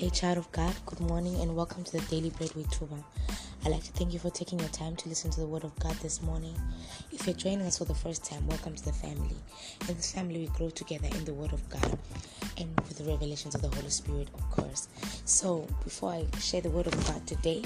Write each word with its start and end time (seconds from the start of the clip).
day, 0.00 0.08
child 0.08 0.38
of 0.38 0.50
God. 0.50 0.74
Good 0.86 1.00
morning 1.00 1.38
and 1.42 1.54
welcome 1.54 1.84
to 1.84 1.92
the 1.92 2.00
Daily 2.06 2.30
Bread 2.30 2.54
with 2.54 2.70
Tuba. 2.70 2.96
I'd 3.64 3.70
like 3.70 3.84
to 3.84 3.92
thank 3.92 4.14
you 4.14 4.18
for 4.18 4.30
taking 4.30 4.58
your 4.58 4.70
time 4.70 4.96
to 4.96 5.10
listen 5.10 5.30
to 5.32 5.40
the 5.40 5.46
Word 5.46 5.62
of 5.62 5.78
God 5.78 5.94
this 5.96 6.22
morning. 6.22 6.54
If 7.12 7.26
you're 7.26 7.36
joining 7.36 7.66
us 7.66 7.76
for 7.76 7.84
the 7.84 7.94
first 7.94 8.24
time, 8.24 8.46
welcome 8.46 8.74
to 8.74 8.82
the 8.82 8.94
family. 8.94 9.36
In 9.90 9.96
this 9.96 10.12
family, 10.12 10.38
we 10.38 10.46
grow 10.56 10.70
together 10.70 11.08
in 11.14 11.26
the 11.26 11.34
Word 11.34 11.52
of 11.52 11.68
God 11.68 11.98
and 12.56 12.74
with 12.80 12.96
the 12.96 13.04
revelations 13.04 13.54
of 13.54 13.60
the 13.60 13.68
Holy 13.68 13.90
Spirit, 13.90 14.28
of 14.32 14.50
course. 14.50 14.88
So, 15.26 15.66
before 15.84 16.12
I 16.12 16.24
share 16.38 16.62
the 16.62 16.70
Word 16.70 16.86
of 16.86 17.06
God 17.06 17.26
today, 17.26 17.62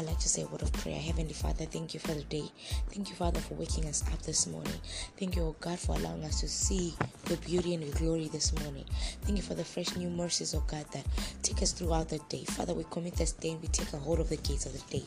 I'd 0.00 0.06
like 0.06 0.18
to 0.20 0.30
say 0.30 0.40
a 0.40 0.46
word 0.46 0.62
of 0.62 0.72
prayer. 0.72 0.98
Heavenly 0.98 1.34
Father, 1.34 1.66
thank 1.66 1.92
you 1.92 2.00
for 2.00 2.14
the 2.14 2.22
day. 2.22 2.44
Thank 2.88 3.10
you, 3.10 3.14
Father, 3.14 3.38
for 3.38 3.52
waking 3.52 3.84
us 3.84 4.02
up 4.10 4.22
this 4.22 4.46
morning. 4.46 4.72
Thank 5.18 5.36
you, 5.36 5.42
oh 5.42 5.56
God, 5.60 5.78
for 5.78 5.94
allowing 5.94 6.24
us 6.24 6.40
to 6.40 6.48
see 6.48 6.94
your 7.28 7.36
beauty 7.36 7.74
and 7.74 7.84
your 7.84 7.92
glory 7.96 8.28
this 8.28 8.58
morning. 8.62 8.86
Thank 9.20 9.36
you 9.36 9.42
for 9.42 9.52
the 9.52 9.62
fresh 9.62 9.94
new 9.96 10.08
mercies, 10.08 10.54
oh 10.54 10.64
God, 10.66 10.86
that 10.94 11.04
take 11.42 11.60
us 11.60 11.72
throughout 11.72 12.08
the 12.08 12.18
day. 12.30 12.44
Father, 12.44 12.72
we 12.72 12.84
commit 12.90 13.16
this 13.16 13.32
day 13.32 13.50
and 13.50 13.60
we 13.60 13.68
take 13.68 13.92
a 13.92 13.98
hold 13.98 14.20
of 14.20 14.30
the 14.30 14.38
gates 14.38 14.64
of 14.64 14.72
the 14.72 14.98
day. 14.98 15.04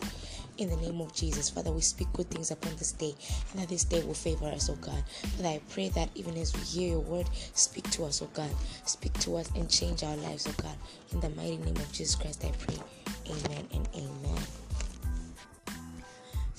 In 0.59 0.69
the 0.69 0.75
name 0.75 1.01
of 1.01 1.11
Jesus, 1.11 1.49
Father, 1.49 1.71
we 1.71 1.81
speak 1.81 2.13
good 2.13 2.29
things 2.29 2.51
upon 2.51 2.75
this 2.75 2.91
day 2.91 3.15
and 3.51 3.63
that 3.63 3.69
this 3.69 3.85
day 3.85 4.03
will 4.03 4.13
favor 4.13 4.45
us, 4.45 4.69
oh 4.69 4.75
God. 4.75 5.03
Father, 5.37 5.49
I 5.49 5.61
pray 5.71 5.89
that 5.89 6.09
even 6.13 6.37
as 6.37 6.53
we 6.53 6.61
hear 6.61 6.89
your 6.89 6.99
word, 6.99 7.27
speak 7.55 7.89
to 7.89 8.05
us, 8.05 8.21
oh 8.21 8.29
God. 8.35 8.51
Speak 8.85 9.13
to 9.21 9.37
us 9.37 9.49
and 9.55 9.67
change 9.67 10.03
our 10.03 10.17
lives, 10.17 10.45
oh 10.47 10.53
God. 10.61 10.75
In 11.13 11.19
the 11.19 11.29
mighty 11.29 11.57
name 11.57 11.77
of 11.77 11.91
Jesus 11.91 12.13
Christ, 12.13 12.45
I 12.45 12.51
pray. 12.63 12.77
Amen 13.25 13.65
and 13.73 13.87
amen. 13.95 14.62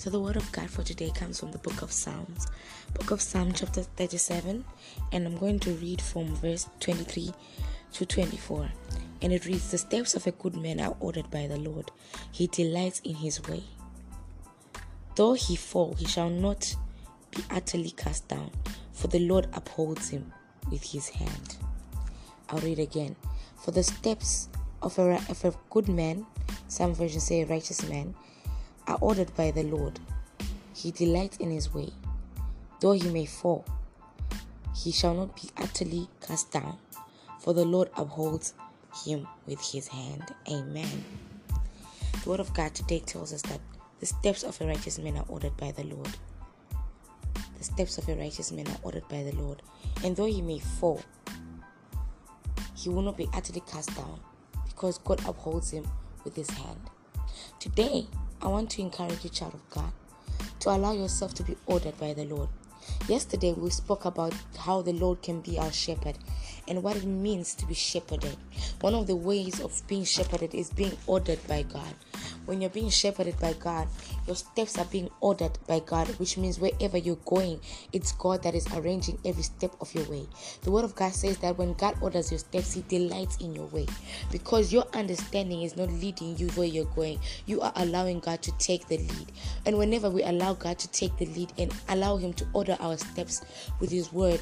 So 0.05 0.11
the 0.11 0.19
word 0.19 0.35
of 0.35 0.51
God 0.51 0.69
for 0.69 0.83
today 0.83 1.09
comes 1.09 1.39
from 1.39 1.51
the 1.51 1.57
book 1.57 1.81
of 1.81 1.91
Psalms, 1.91 2.45
book 2.93 3.09
of 3.09 3.19
Psalm 3.19 3.53
chapter 3.53 3.81
37, 3.81 4.63
and 5.11 5.25
I'm 5.25 5.35
going 5.35 5.57
to 5.61 5.71
read 5.71 5.99
from 5.99 6.27
verse 6.35 6.69
23 6.79 7.33
to 7.93 8.05
24. 8.05 8.69
And 9.23 9.33
it 9.33 9.47
reads, 9.47 9.71
The 9.71 9.79
steps 9.79 10.13
of 10.13 10.27
a 10.27 10.31
good 10.31 10.55
man 10.57 10.79
are 10.79 10.95
ordered 10.99 11.31
by 11.31 11.47
the 11.47 11.57
Lord. 11.57 11.89
He 12.31 12.45
delights 12.45 12.99
in 12.99 13.15
his 13.15 13.41
way. 13.47 13.63
Though 15.15 15.33
he 15.33 15.55
fall, 15.55 15.95
he 15.95 16.05
shall 16.05 16.29
not 16.29 16.75
be 17.35 17.43
utterly 17.49 17.89
cast 17.89 18.27
down, 18.27 18.51
for 18.93 19.07
the 19.07 19.25
Lord 19.27 19.47
upholds 19.53 20.09
him 20.09 20.31
with 20.69 20.83
his 20.83 21.09
hand. 21.09 21.57
I'll 22.49 22.59
read 22.59 22.77
again. 22.77 23.15
For 23.57 23.71
the 23.71 23.81
steps 23.81 24.49
of 24.83 24.99
a, 24.99 25.15
of 25.29 25.43
a 25.43 25.55
good 25.71 25.89
man, 25.89 26.27
some 26.67 26.93
versions 26.93 27.23
say 27.23 27.43
righteous 27.43 27.89
man, 27.89 28.13
are 28.87 28.97
ordered 29.01 29.35
by 29.35 29.51
the 29.51 29.63
Lord. 29.63 29.99
He 30.73 30.91
delights 30.91 31.37
in 31.37 31.51
his 31.51 31.73
way. 31.73 31.89
Though 32.81 32.91
he 32.91 33.09
may 33.09 33.25
fall, 33.25 33.65
he 34.75 34.91
shall 34.91 35.13
not 35.13 35.35
be 35.35 35.49
utterly 35.57 36.07
cast 36.25 36.51
down, 36.51 36.77
for 37.39 37.53
the 37.53 37.65
Lord 37.65 37.89
upholds 37.95 38.53
him 39.05 39.27
with 39.47 39.61
his 39.61 39.87
hand. 39.87 40.33
Amen. 40.49 41.05
The 42.23 42.29
word 42.29 42.39
of 42.39 42.53
God 42.53 42.73
today 42.73 42.99
tells 42.99 43.33
us 43.33 43.41
that 43.43 43.61
the 43.99 44.05
steps 44.05 44.43
of 44.43 44.59
a 44.61 44.67
righteous 44.67 44.99
man 44.99 45.17
are 45.17 45.25
ordered 45.27 45.55
by 45.57 45.71
the 45.71 45.83
Lord. 45.83 46.09
The 47.57 47.63
steps 47.63 47.97
of 47.97 48.09
a 48.09 48.15
righteous 48.15 48.51
man 48.51 48.67
are 48.67 48.79
ordered 48.83 49.07
by 49.07 49.23
the 49.23 49.31
Lord. 49.33 49.61
And 50.03 50.15
though 50.15 50.25
he 50.25 50.41
may 50.41 50.59
fall, 50.59 51.01
he 52.75 52.89
will 52.89 53.01
not 53.01 53.17
be 53.17 53.29
utterly 53.33 53.61
cast 53.61 53.95
down 53.95 54.19
because 54.65 54.97
God 54.99 55.25
upholds 55.27 55.71
him 55.71 55.87
with 56.23 56.35
his 56.35 56.49
hand. 56.49 56.89
Today, 57.59 58.07
I 58.45 58.47
want 58.47 58.69
to 58.71 58.81
encourage 58.83 59.23
you, 59.23 59.31
child 59.31 59.55
of 59.55 59.69
God, 59.71 59.91
to 60.59 60.69
allow 60.69 60.91
yourself 60.93 61.33
to 61.33 61.43
be 61.43 61.57
ordered 61.65 61.97
by 61.97 62.13
the 62.13 62.25
Lord. 62.25 62.47
Yesterday, 63.07 63.53
we 63.53 63.71
spoke 63.71 64.05
about 64.05 64.35
how 64.55 64.83
the 64.83 64.93
Lord 64.93 65.23
can 65.23 65.41
be 65.41 65.57
our 65.57 65.71
shepherd 65.71 66.19
and 66.67 66.83
what 66.83 66.95
it 66.95 67.05
means 67.05 67.55
to 67.55 67.65
be 67.65 67.73
shepherded. 67.73 68.37
One 68.81 68.93
of 68.93 69.07
the 69.07 69.15
ways 69.15 69.59
of 69.59 69.81
being 69.87 70.03
shepherded 70.03 70.53
is 70.53 70.69
being 70.69 70.95
ordered 71.07 71.39
by 71.47 71.63
God. 71.63 71.95
When 72.45 72.61
you're 72.61 72.69
being 72.69 72.89
shepherded 72.89 73.39
by 73.39 73.53
God, 73.53 73.87
your 74.27 74.35
steps 74.35 74.77
are 74.77 74.85
being 74.85 75.09
ordered 75.19 75.57
by 75.67 75.79
God, 75.79 76.07
which 76.19 76.37
means 76.37 76.59
wherever 76.59 76.97
you're 76.97 77.15
going, 77.25 77.59
it's 77.91 78.11
God 78.11 78.43
that 78.43 78.55
is 78.55 78.67
arranging 78.73 79.17
every 79.25 79.43
step 79.43 79.75
of 79.81 79.93
your 79.93 80.05
way. 80.05 80.27
The 80.61 80.71
Word 80.71 80.85
of 80.85 80.95
God 80.95 81.13
says 81.13 81.37
that 81.39 81.57
when 81.57 81.73
God 81.73 81.97
orders 82.01 82.31
your 82.31 82.39
steps, 82.39 82.73
He 82.73 82.83
delights 82.87 83.37
in 83.37 83.55
your 83.55 83.67
way 83.67 83.87
because 84.31 84.71
your 84.71 84.85
understanding 84.93 85.63
is 85.63 85.75
not 85.75 85.89
leading 85.89 86.37
you 86.37 86.49
where 86.49 86.67
you're 86.67 86.85
going. 86.85 87.19
You 87.45 87.61
are 87.61 87.73
allowing 87.75 88.19
God 88.19 88.41
to 88.43 88.51
take 88.57 88.87
the 88.87 88.97
lead. 88.97 89.31
And 89.65 89.77
whenever 89.77 90.09
we 90.09 90.23
allow 90.23 90.53
God 90.53 90.77
to 90.79 90.87
take 90.89 91.17
the 91.17 91.25
lead 91.25 91.51
and 91.57 91.73
allow 91.89 92.17
Him 92.17 92.33
to 92.33 92.47
order 92.53 92.77
our 92.79 92.97
steps 92.97 93.41
with 93.79 93.91
His 93.91 94.13
Word, 94.13 94.41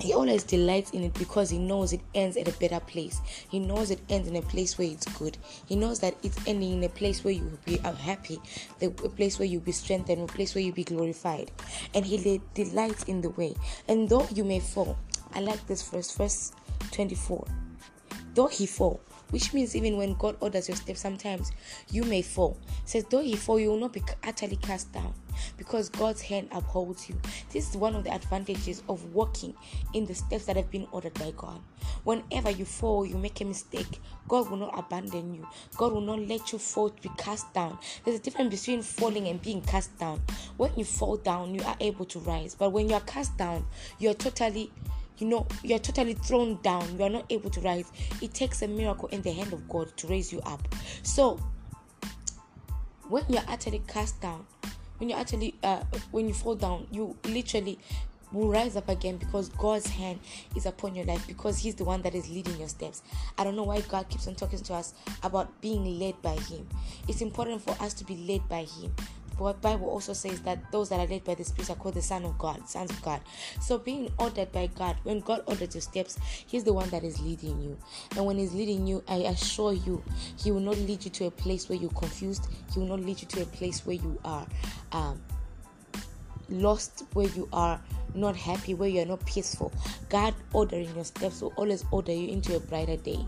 he 0.00 0.14
always 0.14 0.44
delights 0.44 0.92
in 0.92 1.02
it 1.02 1.14
because 1.14 1.50
he 1.50 1.58
knows 1.58 1.92
it 1.92 2.00
ends 2.14 2.36
at 2.36 2.48
a 2.48 2.52
better 2.58 2.80
place. 2.80 3.20
He 3.50 3.58
knows 3.58 3.90
it 3.90 4.00
ends 4.08 4.28
in 4.28 4.36
a 4.36 4.42
place 4.42 4.78
where 4.78 4.88
it's 4.88 5.06
good. 5.18 5.36
He 5.66 5.76
knows 5.76 5.98
that 6.00 6.14
it's 6.22 6.38
ending 6.46 6.74
in 6.74 6.84
a 6.84 6.88
place 6.88 7.24
where 7.24 7.34
you 7.34 7.44
will 7.44 7.58
be 7.64 7.78
happy, 7.78 8.40
a 8.80 8.88
place 8.90 9.38
where 9.38 9.46
you'll 9.46 9.60
be 9.60 9.72
strengthened, 9.72 10.22
a 10.22 10.32
place 10.32 10.54
where 10.54 10.62
you'll 10.62 10.74
be 10.74 10.84
glorified. 10.84 11.50
And 11.94 12.06
he 12.06 12.40
delights 12.54 13.04
in 13.04 13.20
the 13.20 13.30
way. 13.30 13.54
And 13.88 14.08
though 14.08 14.26
you 14.32 14.44
may 14.44 14.60
fall, 14.60 14.96
I 15.34 15.40
like 15.40 15.66
this 15.66 15.88
verse, 15.88 16.10
verse 16.16 16.52
24. 16.92 17.46
Though 18.34 18.46
he 18.46 18.66
fall, 18.66 19.00
which 19.30 19.52
means 19.52 19.76
even 19.76 19.96
when 19.96 20.14
God 20.14 20.36
orders 20.40 20.68
your 20.68 20.76
steps, 20.76 21.00
sometimes 21.00 21.52
you 21.90 22.04
may 22.04 22.22
fall. 22.22 22.56
It 22.82 22.88
says, 22.88 23.04
though 23.10 23.22
he 23.22 23.36
fall, 23.36 23.58
you 23.60 23.70
will 23.70 23.78
not 23.78 23.92
be 23.92 24.02
utterly 24.24 24.56
cast 24.56 24.92
down 24.92 25.12
because 25.56 25.88
God's 25.88 26.22
hand 26.22 26.48
upholds 26.52 27.08
you. 27.08 27.20
This 27.50 27.70
is 27.70 27.76
one 27.76 27.94
of 27.94 28.04
the 28.04 28.12
advantages 28.12 28.82
of 28.88 29.14
walking 29.14 29.54
in 29.94 30.06
the 30.06 30.14
steps 30.14 30.46
that 30.46 30.56
have 30.56 30.70
been 30.70 30.86
ordered 30.92 31.14
by 31.14 31.32
God. 31.36 31.60
Whenever 32.04 32.50
you 32.50 32.64
fall, 32.64 33.04
you 33.04 33.16
make 33.16 33.40
a 33.40 33.44
mistake, 33.44 34.00
God 34.26 34.50
will 34.50 34.56
not 34.58 34.78
abandon 34.78 35.34
you. 35.34 35.46
God 35.76 35.92
will 35.92 36.00
not 36.00 36.20
let 36.20 36.52
you 36.52 36.58
fall 36.58 36.90
to 36.90 37.02
be 37.02 37.10
cast 37.16 37.52
down. 37.54 37.78
There's 38.04 38.18
a 38.18 38.22
difference 38.22 38.60
between 38.60 38.82
falling 38.82 39.28
and 39.28 39.40
being 39.40 39.60
cast 39.62 39.96
down. 39.98 40.22
When 40.56 40.72
you 40.76 40.84
fall 40.84 41.16
down, 41.16 41.54
you 41.54 41.62
are 41.62 41.76
able 41.80 42.04
to 42.06 42.18
rise, 42.20 42.54
but 42.54 42.70
when 42.70 42.88
you 42.88 42.94
are 42.94 43.00
cast 43.00 43.36
down, 43.36 43.64
you 43.98 44.10
are 44.10 44.14
totally 44.14 44.70
you 45.18 45.26
know 45.26 45.46
you're 45.62 45.78
totally 45.78 46.14
thrown 46.14 46.58
down 46.62 46.96
you 46.96 47.04
are 47.04 47.10
not 47.10 47.24
able 47.30 47.50
to 47.50 47.60
rise 47.60 47.92
it 48.22 48.32
takes 48.34 48.62
a 48.62 48.68
miracle 48.68 49.08
in 49.08 49.22
the 49.22 49.32
hand 49.32 49.52
of 49.52 49.68
god 49.68 49.94
to 49.96 50.06
raise 50.06 50.32
you 50.32 50.40
up 50.40 50.60
so 51.02 51.38
when 53.08 53.24
you're 53.28 53.42
utterly 53.48 53.82
cast 53.88 54.20
down 54.20 54.44
when 54.98 55.08
you're 55.08 55.18
actually 55.18 55.54
uh, 55.62 55.82
when 56.10 56.28
you 56.28 56.34
fall 56.34 56.54
down 56.54 56.86
you 56.90 57.16
literally 57.24 57.78
will 58.32 58.48
rise 58.48 58.76
up 58.76 58.88
again 58.88 59.16
because 59.16 59.48
God's 59.50 59.86
hand 59.86 60.20
is 60.54 60.66
upon 60.66 60.94
your 60.94 61.06
life 61.06 61.26
because 61.26 61.58
He's 61.58 61.74
the 61.74 61.84
one 61.84 62.02
that 62.02 62.14
is 62.14 62.28
leading 62.28 62.58
your 62.58 62.68
steps. 62.68 63.02
I 63.38 63.44
don't 63.44 63.56
know 63.56 63.62
why 63.62 63.80
God 63.80 64.08
keeps 64.08 64.26
on 64.28 64.34
talking 64.34 64.58
to 64.58 64.74
us 64.74 64.94
about 65.22 65.60
being 65.60 65.98
led 65.98 66.20
by 66.20 66.34
Him. 66.34 66.68
It's 67.08 67.22
important 67.22 67.62
for 67.62 67.70
us 67.82 67.94
to 67.94 68.04
be 68.04 68.16
led 68.16 68.46
by 68.48 68.64
Him 68.64 68.94
but 69.38 69.60
Bible 69.62 69.88
also 69.88 70.12
says 70.12 70.40
that 70.42 70.72
those 70.72 70.88
that 70.88 70.98
are 70.98 71.06
led 71.06 71.24
by 71.24 71.34
the 71.34 71.44
Spirit 71.44 71.70
are 71.70 71.76
called 71.76 71.94
the 71.94 72.02
Son 72.02 72.24
of 72.24 72.36
God, 72.38 72.68
sons 72.68 72.90
of 72.90 73.00
God. 73.02 73.20
So 73.60 73.78
being 73.78 74.10
ordered 74.18 74.50
by 74.50 74.66
God, 74.66 74.96
when 75.04 75.20
God 75.20 75.42
orders 75.46 75.74
your 75.74 75.82
steps, 75.82 76.18
He's 76.46 76.64
the 76.64 76.72
one 76.72 76.90
that 76.90 77.04
is 77.04 77.20
leading 77.20 77.60
you. 77.62 77.78
And 78.16 78.26
when 78.26 78.36
He's 78.36 78.52
leading 78.52 78.86
you, 78.86 79.02
I 79.06 79.16
assure 79.16 79.72
you, 79.72 80.02
He 80.36 80.50
will 80.50 80.60
not 80.60 80.76
lead 80.78 81.04
you 81.04 81.10
to 81.12 81.26
a 81.26 81.30
place 81.30 81.68
where 81.68 81.78
you're 81.78 81.90
confused. 81.90 82.48
He 82.72 82.80
will 82.80 82.88
not 82.88 83.00
lead 83.00 83.20
you 83.20 83.28
to 83.28 83.42
a 83.42 83.46
place 83.46 83.86
where 83.86 83.96
you 83.96 84.18
are 84.24 84.46
um, 84.92 85.22
lost, 86.48 87.04
where 87.12 87.28
you 87.28 87.48
are 87.52 87.80
not 88.14 88.36
happy, 88.36 88.74
where 88.74 88.88
you 88.88 89.02
are 89.02 89.06
not 89.06 89.24
peaceful. 89.24 89.72
God 90.08 90.34
ordering 90.52 90.92
your 90.94 91.04
steps 91.04 91.42
will 91.42 91.52
always 91.56 91.84
order 91.90 92.12
you 92.12 92.28
into 92.28 92.56
a 92.56 92.60
brighter 92.60 92.96
day. 92.96 93.24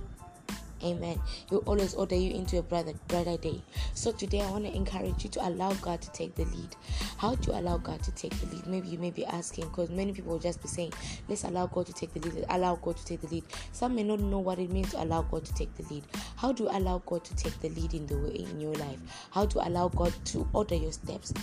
Amen. 0.82 1.20
Will 1.50 1.58
always 1.66 1.94
order 1.94 2.14
you 2.14 2.32
into 2.32 2.58
a 2.58 2.62
brighter, 2.62 2.94
brighter 3.08 3.36
day. 3.36 3.62
So 3.94 4.12
today 4.12 4.40
I 4.40 4.50
want 4.50 4.64
to 4.64 4.74
encourage 4.74 5.24
you 5.24 5.30
to 5.30 5.46
allow 5.46 5.72
God 5.74 6.00
to 6.02 6.10
take 6.12 6.34
the 6.34 6.44
lead. 6.46 6.74
How 7.18 7.34
do 7.34 7.52
you 7.52 7.58
allow 7.58 7.78
God 7.78 8.02
to 8.02 8.10
take 8.12 8.32
the 8.40 8.54
lead? 8.54 8.66
Maybe 8.66 8.88
you 8.88 8.98
may 8.98 9.10
be 9.10 9.26
asking 9.26 9.64
because 9.68 9.90
many 9.90 10.12
people 10.12 10.32
will 10.32 10.38
just 10.38 10.62
be 10.62 10.68
saying, 10.68 10.92
let's 11.28 11.44
allow 11.44 11.66
God 11.66 11.86
to 11.86 11.92
take 11.92 12.14
the 12.14 12.20
lead. 12.20 12.46
Allow 12.48 12.76
God 12.76 12.96
to 12.96 13.04
take 13.04 13.20
the 13.20 13.28
lead. 13.28 13.44
Some 13.72 13.94
may 13.94 14.02
not 14.02 14.20
know 14.20 14.38
what 14.38 14.58
it 14.58 14.70
means 14.70 14.90
to 14.92 15.02
allow 15.02 15.22
God 15.22 15.44
to 15.44 15.54
take 15.54 15.74
the 15.76 15.82
lead. 15.94 16.04
How 16.36 16.52
do 16.52 16.64
you 16.64 16.70
allow 16.70 17.02
God 17.04 17.24
to 17.24 17.36
take 17.36 17.58
the 17.60 17.68
lead 17.70 17.94
in 17.94 18.06
the 18.06 18.16
way 18.16 18.30
in 18.30 18.60
your 18.60 18.74
life? 18.74 18.98
How 19.30 19.46
to 19.46 19.66
allow 19.68 19.88
God 19.88 20.14
to 20.26 20.48
order 20.52 20.74
your 20.74 20.92
steps? 20.92 21.34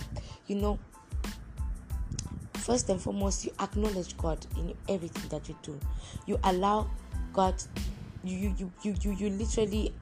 You 0.46 0.56
know, 0.56 0.78
first 2.54 2.88
and 2.90 3.00
foremost, 3.00 3.44
you 3.44 3.52
acknowledge 3.60 4.16
God 4.16 4.44
in 4.56 4.74
everything 4.88 5.28
that 5.28 5.48
you 5.48 5.56
do. 5.62 5.78
You 6.26 6.38
allow 6.44 6.90
God 7.32 7.54
you 8.28 8.54
you 8.58 8.72
you 8.82 8.94
you 9.02 9.12
you 9.12 9.30
literally 9.30 9.92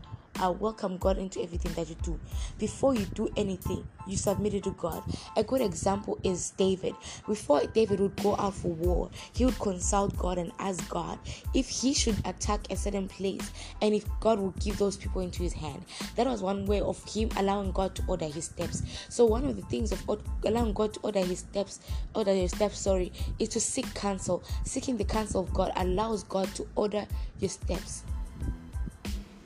uh, 0.43 0.50
welcome 0.50 0.96
God 0.99 1.19
into 1.19 1.40
everything 1.40 1.73
that 1.75 1.88
you 1.88 1.96
do. 2.02 2.19
Before 2.58 2.94
you 2.94 3.05
do 3.06 3.28
anything, 3.37 3.87
you 4.06 4.17
submit 4.17 4.55
it 4.55 4.64
to 4.64 4.70
God. 4.73 5.02
A 5.37 5.43
good 5.43 5.61
example 5.61 6.19
is 6.23 6.50
David. 6.50 6.94
Before 7.26 7.62
David 7.67 8.00
would 8.00 8.17
go 8.23 8.37
out 8.37 8.55
for 8.55 8.69
war, 8.69 9.11
he 9.32 9.44
would 9.44 9.58
consult 9.58 10.17
God 10.17 10.38
and 10.38 10.52
ask 10.58 10.87
God 10.88 11.19
if 11.55 11.69
he 11.69 11.94
should 11.94 12.17
attack 12.26 12.70
a 12.70 12.76
certain 12.76 13.08
place 13.08 13.50
and 13.81 13.94
if 13.94 14.05
God 14.20 14.38
would 14.38 14.58
give 14.61 14.78
those 14.78 14.96
people 14.96 15.23
into 15.23 15.43
his 15.43 15.52
hand. 15.52 15.84
That 16.17 16.26
was 16.26 16.43
one 16.43 16.67
way 16.67 16.81
of 16.81 17.02
him 17.12 17.31
allowing 17.37 17.73
God 17.73 17.94
to 17.96 18.02
order 18.06 18.26
his 18.26 18.46
steps. 18.46 18.82
So 19.08 19.25
one 19.25 19.44
of 19.44 19.56
the 19.56 19.62
things 19.62 19.93
of 19.93 20.02
allowing 20.44 20.73
God 20.73 20.94
to 20.94 21.00
order 21.00 21.20
his 21.20 21.40
steps, 21.40 21.81
order 22.14 22.34
your 22.34 22.49
steps, 22.49 22.78
sorry, 22.78 23.12
is 23.38 23.49
to 23.50 23.61
seek 23.61 23.93
counsel. 23.94 24.44
Seeking 24.64 24.96
the 24.96 25.05
counsel 25.05 25.43
of 25.43 25.52
God 25.52 25.73
allows 25.76 26.25
God 26.25 26.55
to 26.56 26.67
order 26.76 27.06
your 27.38 27.50
steps. 27.50 28.02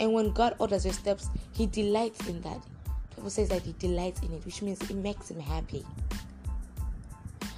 And 0.00 0.14
when 0.14 0.32
God 0.32 0.56
orders 0.58 0.84
your 0.86 0.94
steps, 0.94 1.28
He 1.52 1.66
delights 1.66 2.26
in 2.26 2.40
that. 2.40 2.60
The 3.10 3.16
Bible 3.16 3.30
says 3.30 3.50
that 3.50 3.62
He 3.62 3.74
delights 3.78 4.22
in 4.22 4.32
it, 4.32 4.44
which 4.44 4.62
means 4.62 4.80
it 4.90 4.96
makes 4.96 5.30
Him 5.30 5.38
happy. 5.38 5.84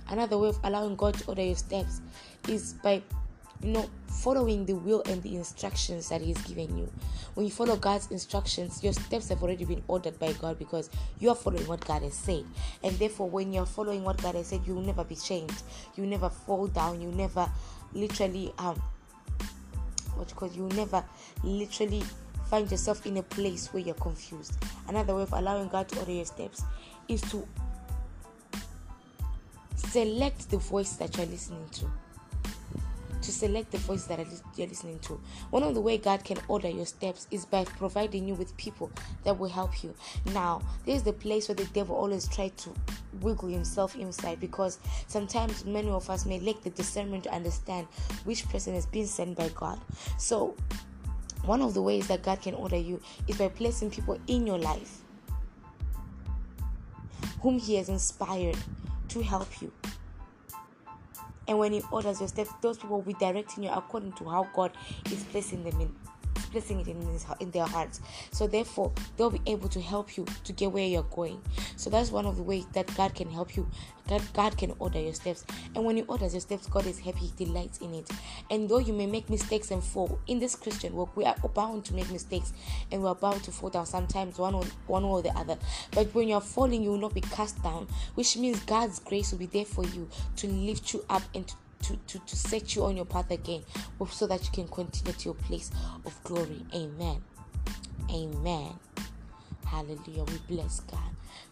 Another 0.08 0.36
way 0.36 0.48
of 0.48 0.58
allowing 0.64 0.96
God 0.96 1.14
to 1.14 1.24
order 1.26 1.42
your 1.42 1.56
steps 1.56 2.02
is 2.48 2.74
by 2.74 3.00
you 3.62 3.72
know 3.72 3.88
following 4.08 4.66
the 4.66 4.74
will 4.74 5.02
and 5.06 5.22
the 5.22 5.36
instructions 5.36 6.08
that 6.08 6.20
he's 6.20 6.40
given 6.42 6.76
you 6.76 6.90
when 7.34 7.46
you 7.46 7.52
follow 7.52 7.76
god's 7.76 8.10
instructions 8.10 8.82
your 8.82 8.92
steps 8.92 9.28
have 9.28 9.42
already 9.42 9.64
been 9.64 9.82
ordered 9.86 10.18
by 10.18 10.32
god 10.34 10.58
because 10.58 10.90
you 11.20 11.28
are 11.28 11.34
following 11.34 11.66
what 11.68 11.84
god 11.86 12.02
has 12.02 12.14
said 12.14 12.44
and 12.82 12.98
therefore 12.98 13.30
when 13.30 13.52
you're 13.52 13.66
following 13.66 14.02
what 14.02 14.20
god 14.20 14.34
has 14.34 14.48
said 14.48 14.60
you 14.66 14.74
will 14.74 14.82
never 14.82 15.04
be 15.04 15.14
shamed 15.14 15.62
you 15.94 16.04
never 16.04 16.28
fall 16.28 16.66
down 16.66 17.00
you 17.00 17.08
never 17.12 17.48
literally 17.92 18.52
um 18.58 18.80
what 20.16 20.28
you 20.28 20.34
call 20.34 20.50
you 20.50 20.68
never 20.74 21.04
literally 21.44 22.02
find 22.52 22.70
yourself 22.70 23.06
in 23.06 23.16
a 23.16 23.22
place 23.22 23.72
where 23.72 23.82
you're 23.82 23.94
confused 23.94 24.62
another 24.88 25.14
way 25.14 25.22
of 25.22 25.32
allowing 25.32 25.68
god 25.68 25.88
to 25.88 25.98
order 26.00 26.12
your 26.12 26.26
steps 26.26 26.62
is 27.08 27.22
to 27.22 27.48
select 29.74 30.50
the 30.50 30.58
voice 30.58 30.96
that 30.96 31.16
you're 31.16 31.24
listening 31.28 31.66
to 31.70 31.86
to 33.22 33.32
select 33.32 33.70
the 33.70 33.78
voice 33.78 34.04
that 34.06 34.18
you're 34.56 34.66
listening 34.66 34.98
to. 34.98 35.20
One 35.50 35.62
of 35.62 35.74
the 35.74 35.80
way 35.80 35.96
God 35.96 36.24
can 36.24 36.38
order 36.48 36.68
your 36.68 36.86
steps 36.86 37.28
is 37.30 37.46
by 37.46 37.62
providing 37.64 38.26
you 38.26 38.34
with 38.34 38.56
people 38.56 38.90
that 39.22 39.38
will 39.38 39.48
help 39.48 39.84
you. 39.84 39.94
Now, 40.34 40.60
there's 40.84 41.04
the 41.04 41.12
place 41.12 41.48
where 41.48 41.54
the 41.54 41.66
devil 41.66 41.94
always 41.94 42.26
tries 42.26 42.50
to 42.64 42.74
wiggle 43.20 43.48
himself 43.48 43.94
inside 43.94 44.40
because 44.40 44.80
sometimes 45.06 45.64
many 45.64 45.88
of 45.88 46.10
us 46.10 46.26
may 46.26 46.40
lack 46.40 46.62
the 46.62 46.70
discernment 46.70 47.22
to 47.22 47.32
understand 47.32 47.86
which 48.24 48.48
person 48.48 48.74
is 48.74 48.86
being 48.86 49.06
sent 49.06 49.38
by 49.38 49.50
God. 49.50 49.80
So, 50.18 50.56
one 51.44 51.62
of 51.62 51.74
the 51.74 51.82
ways 51.82 52.08
that 52.08 52.22
God 52.22 52.40
can 52.40 52.54
order 52.54 52.76
you 52.76 53.00
is 53.26 53.36
by 53.36 53.48
placing 53.48 53.90
people 53.90 54.18
in 54.26 54.46
your 54.46 54.58
life 54.58 54.98
whom 57.40 57.58
He 57.58 57.74
has 57.76 57.88
inspired 57.88 58.56
to 59.08 59.22
help 59.22 59.60
you. 59.60 59.72
And 61.48 61.58
when 61.58 61.72
He 61.72 61.82
orders 61.90 62.20
your 62.20 62.28
steps, 62.28 62.50
those 62.60 62.78
people 62.78 62.96
will 62.96 63.02
be 63.02 63.14
directing 63.14 63.64
you 63.64 63.70
according 63.70 64.12
to 64.14 64.28
how 64.28 64.48
God 64.54 64.72
is 65.10 65.24
placing 65.24 65.64
them 65.64 65.80
in 65.80 65.94
placing 66.52 66.80
it 66.80 66.88
in, 66.88 67.00
his, 67.06 67.26
in 67.40 67.50
their 67.50 67.66
hearts. 67.66 68.00
So 68.30 68.46
therefore, 68.46 68.92
they'll 69.16 69.30
be 69.30 69.40
able 69.46 69.68
to 69.70 69.80
help 69.80 70.16
you 70.16 70.26
to 70.44 70.52
get 70.52 70.70
where 70.70 70.86
you're 70.86 71.02
going. 71.04 71.40
So 71.76 71.90
that's 71.90 72.10
one 72.10 72.26
of 72.26 72.36
the 72.36 72.42
ways 72.42 72.66
that 72.74 72.94
God 72.94 73.14
can 73.14 73.30
help 73.30 73.56
you. 73.56 73.68
God, 74.08 74.22
God 74.34 74.58
can 74.58 74.74
order 74.78 75.00
your 75.00 75.14
steps. 75.14 75.44
And 75.74 75.84
when 75.84 75.96
He 75.96 76.02
orders 76.02 76.34
your 76.34 76.40
steps, 76.40 76.66
God 76.66 76.86
is 76.86 76.98
happy, 76.98 77.26
He 77.36 77.44
delights 77.44 77.78
in 77.78 77.94
it. 77.94 78.10
And 78.50 78.68
though 78.68 78.78
you 78.78 78.92
may 78.92 79.06
make 79.06 79.30
mistakes 79.30 79.70
and 79.70 79.82
fall 79.82 80.20
in 80.26 80.38
this 80.38 80.54
Christian 80.54 80.94
walk, 80.94 81.16
we 81.16 81.24
are 81.24 81.36
bound 81.54 81.84
to 81.86 81.94
make 81.94 82.10
mistakes 82.10 82.52
and 82.90 83.02
we're 83.02 83.14
bound 83.14 83.42
to 83.44 83.52
fall 83.52 83.70
down 83.70 83.86
sometimes 83.86 84.38
one 84.38 84.54
or 84.54 84.64
one 84.86 85.04
or 85.04 85.22
the 85.22 85.30
other. 85.30 85.56
But 85.92 86.14
when 86.14 86.28
you're 86.28 86.40
falling, 86.40 86.82
you 86.82 86.90
will 86.90 86.98
not 86.98 87.14
be 87.14 87.20
cast 87.20 87.62
down, 87.62 87.86
which 88.14 88.36
means 88.36 88.60
God's 88.60 88.98
grace 88.98 89.32
will 89.32 89.38
be 89.38 89.46
there 89.46 89.64
for 89.64 89.84
you 89.84 90.08
to 90.36 90.46
lift 90.46 90.92
you 90.92 91.04
up 91.08 91.22
and 91.34 91.46
to 91.46 91.54
to, 91.82 91.96
to, 91.96 92.18
to 92.20 92.36
set 92.36 92.74
you 92.76 92.84
on 92.84 92.96
your 92.96 93.04
path 93.06 93.30
again 93.30 93.62
so 94.10 94.26
that 94.26 94.44
you 94.44 94.50
can 94.52 94.68
continue 94.68 95.12
to 95.12 95.24
your 95.26 95.34
place 95.34 95.70
of 96.06 96.22
glory. 96.24 96.64
Amen. 96.74 97.22
Amen. 98.10 98.72
Hallelujah. 99.66 100.24
We 100.24 100.56
bless 100.56 100.80
God. 100.80 101.00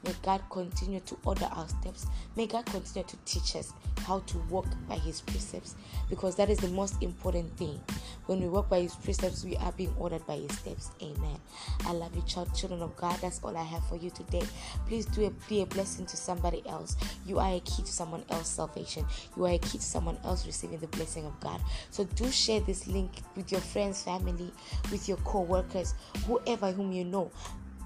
May 0.04 0.14
God 0.22 0.42
continue 0.50 1.00
to 1.00 1.16
order 1.24 1.48
our 1.52 1.68
steps. 1.68 2.06
May 2.36 2.46
God 2.46 2.66
continue 2.66 3.06
to 3.06 3.16
teach 3.24 3.56
us 3.56 3.72
how 4.00 4.20
to 4.20 4.38
walk 4.48 4.66
by 4.88 4.96
His 4.96 5.20
precepts 5.20 5.74
because 6.08 6.36
that 6.36 6.50
is 6.50 6.58
the 6.58 6.68
most 6.68 7.02
important 7.02 7.56
thing. 7.56 7.80
When 8.26 8.40
we 8.40 8.48
walk 8.48 8.68
by 8.68 8.80
His 8.80 8.94
precepts, 8.94 9.44
we 9.44 9.56
are 9.56 9.72
being 9.72 9.94
ordered 9.98 10.26
by 10.26 10.36
His 10.36 10.52
steps. 10.58 10.90
Amen. 11.02 11.38
I 11.86 11.92
love 11.92 12.14
you, 12.14 12.22
child, 12.22 12.54
children 12.54 12.82
of 12.82 12.96
God. 12.96 13.18
That's 13.20 13.40
all 13.42 13.56
I 13.56 13.62
have 13.62 13.84
for 13.88 13.96
you 13.96 14.10
today. 14.10 14.42
Please 14.86 15.06
do 15.06 15.26
a, 15.26 15.30
be 15.48 15.62
a 15.62 15.66
blessing 15.66 16.06
to 16.06 16.16
somebody 16.16 16.62
else. 16.66 16.96
You 17.26 17.38
are 17.38 17.54
a 17.54 17.60
key 17.60 17.82
to 17.82 17.92
someone 17.92 18.24
else's 18.30 18.54
salvation. 18.54 19.04
You 19.36 19.46
are 19.46 19.52
a 19.52 19.58
key 19.58 19.78
to 19.78 19.84
someone 19.84 20.18
else 20.24 20.46
receiving 20.46 20.78
the 20.78 20.86
blessing 20.88 21.26
of 21.26 21.38
God. 21.40 21.60
So 21.90 22.04
do 22.04 22.30
share 22.30 22.60
this 22.60 22.86
link 22.86 23.10
with 23.36 23.52
your 23.52 23.60
friends, 23.60 24.02
family, 24.02 24.52
with 24.90 25.08
your 25.08 25.18
co-workers, 25.18 25.94
whoever 26.26 26.72
whom 26.72 26.92
you 26.92 27.04
know 27.04 27.30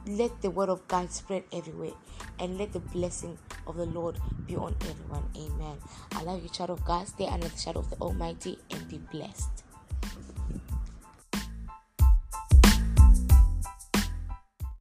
let 0.07 0.43
the 0.43 0.51
word 0.51 0.69
of 0.69 0.87
God 0.89 1.11
spread 1.11 1.45
everywhere 1.53 1.93
and 2.39 2.59
let 2.59 2.73
the 2.73 2.81
blessing 2.81 3.39
of 3.67 3.77
the 3.77 3.87
Lord 3.87 4.19
be 4.47 4.57
on 4.57 4.75
everyone. 4.83 5.25
Amen. 5.37 5.79
I 6.13 6.23
love 6.23 6.43
you, 6.43 6.49
child 6.49 6.71
of 6.71 6.85
God. 6.85 7.09
Stay 7.09 7.27
under 7.27 7.49
the 7.49 7.59
shadow 7.59 7.81
of 7.81 7.91
the 7.91 7.97
Almighty 7.97 8.59
and 8.71 8.89
be 8.89 8.99
blessed. 8.99 9.65